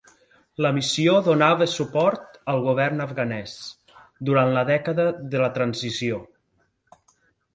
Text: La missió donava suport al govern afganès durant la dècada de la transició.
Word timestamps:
La 0.65 0.69
missió 0.75 1.11
donava 1.25 1.65
suport 1.73 2.39
al 2.53 2.61
govern 2.67 3.03
afganès 3.05 3.53
durant 4.31 4.53
la 4.55 4.63
dècada 4.71 5.05
de 5.35 5.43
la 5.43 5.51
transició. 5.59 6.21